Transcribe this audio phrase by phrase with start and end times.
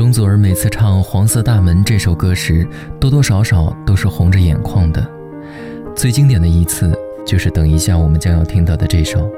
[0.00, 2.66] 容祖儿每次唱《黄色大门》这首歌时，
[2.98, 5.06] 多多少少都是红着眼眶的。
[5.94, 9.30] 最经典的一次，就是等一下我们将要听到的这首。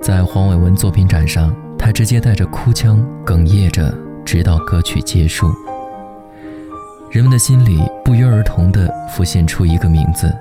[0.00, 3.94] 在黄伟文作品展上，他直接带着哭腔哽咽着，
[4.24, 5.52] 直到歌曲结束。
[7.10, 10.34] 人们的心里不约而同地浮现出一个名字：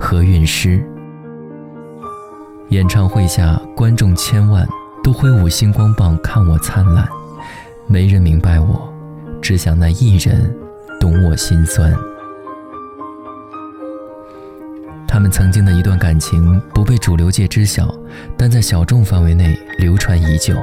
[0.00, 0.82] 何韵诗。
[2.70, 4.66] 演唱会下，观众千万
[5.02, 7.06] 都挥舞星光棒看我灿烂，
[7.86, 8.90] 没人明白我，
[9.44, 10.50] 只想那一人
[10.98, 11.94] 懂我心酸。
[15.06, 17.94] 他们曾经的一段感情不被主流界知晓，
[18.38, 20.56] 但在小众范围内流传已久。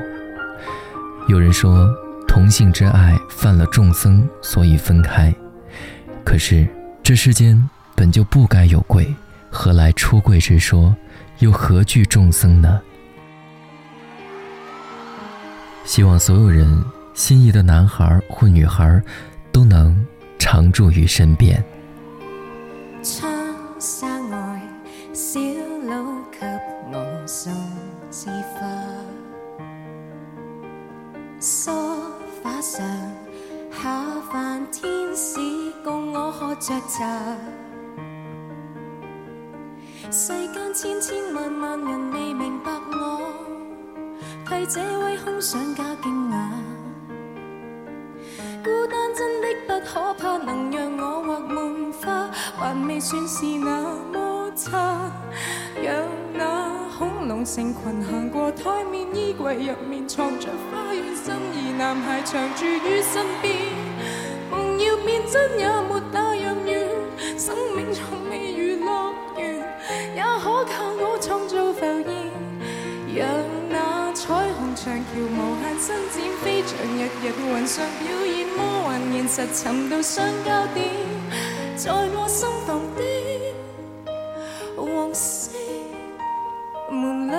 [1.28, 1.88] 有人说，
[2.28, 5.32] 同性之爱犯了众僧，所以分开。
[6.26, 6.68] 可是
[7.04, 9.14] 这世间本就不该有贵，
[9.52, 10.96] 何来出柜之说？
[11.38, 12.82] 又何惧众僧呢？
[15.86, 19.02] 希望所有人心仪的男孩或女孩，
[19.52, 20.06] 都能
[20.40, 21.64] 常驻于身边。
[31.40, 31.72] 梳
[32.44, 32.86] 化上
[33.72, 35.40] 下凡天使
[35.84, 37.36] 共我喝着茶，
[40.12, 43.22] 世间千千万万人未明白我，
[44.48, 46.41] 替这位空想家惊讶。
[52.72, 55.12] 还未算是那么差。
[55.84, 55.94] 让
[56.34, 56.72] 那。
[57.02, 63.56] 恐龙成群行过台面，衣柜入面藏着花园，心仪男孩长住于身边。
[64.52, 66.88] 梦要变真也没那样远，
[67.40, 69.56] 生命从未如乐园，
[70.16, 72.06] 也可靠我创造浮现。
[73.16, 73.28] 让
[73.68, 80.88] 那彩虹长桥无限伸展，飞翔日日云上表演，魔幻现实寻到相交点，
[81.84, 83.02] 在我心房的
[84.78, 85.50] 往事。
[86.92, 87.34] 门里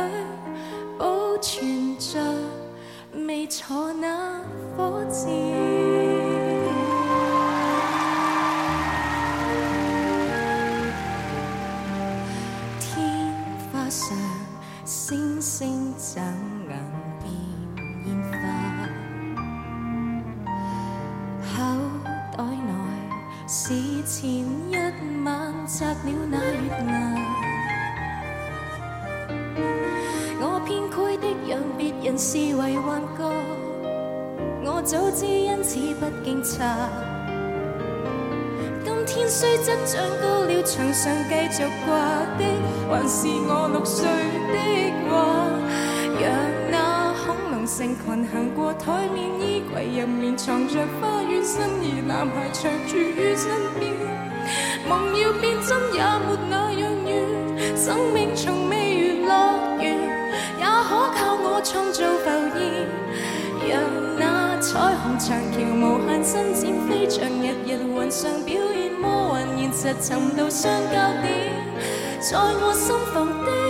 [0.98, 2.19] 保存着
[3.28, 4.41] 未坐那
[4.76, 5.30] 火箭，
[12.80, 13.32] 天
[13.72, 14.19] 花上
[14.84, 16.20] 星星眨
[16.69, 16.76] 眼
[17.20, 17.32] 变
[18.06, 18.34] 烟花，
[21.54, 21.62] 口
[22.36, 22.72] 袋内
[23.47, 23.74] 是
[24.14, 24.76] 前一
[25.24, 25.96] 晚摘了
[26.30, 26.92] 那月牙。
[30.38, 33.24] 我偏虚的让别人视为幻觉，
[34.66, 36.90] 我早知因此不敬茶。
[38.84, 41.96] 今天虽则长高了，墙上继续挂
[42.36, 42.44] 的
[42.90, 44.04] 还是我六岁
[44.52, 44.54] 的
[45.08, 45.12] 画。
[47.25, 53.93] 恐龙成群行过台面，衣柜入面藏着花园，心仪男孩长住于身边。
[54.88, 59.33] 梦要变真也没那样远，生命从未如乐
[59.81, 59.97] 园，
[60.59, 61.62] 也可靠我。
[61.65, 62.27] 创造浮
[62.59, 62.60] 现，
[63.71, 63.78] 让
[64.19, 71.54] 那彩虹长桥无限伸展，飞翔日日云上表演，魔幻现实寻到相交点，
[72.19, 73.61] 在我心房的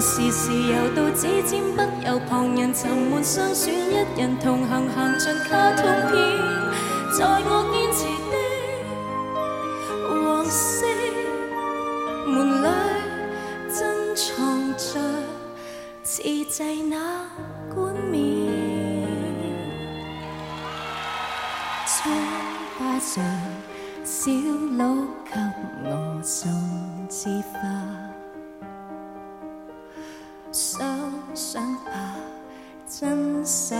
[0.00, 6.16] 时时游到指尖，不由旁人沉闷相选，一人同行行进卡通片，
[7.18, 8.00] 在我坚持
[8.30, 8.34] 的
[10.08, 10.86] 黄色
[12.26, 12.66] 门里，
[13.68, 14.98] 珍藏着
[16.02, 16.96] 自制那
[17.74, 18.18] 冠冕，
[21.86, 22.10] 窗
[22.78, 23.22] 花上
[24.02, 24.30] 小
[24.78, 24.94] 佬
[25.26, 25.38] 给
[25.84, 26.50] 我送
[27.10, 28.09] 枝花。
[30.52, 32.16] 想想吧
[32.88, 33.78] 真想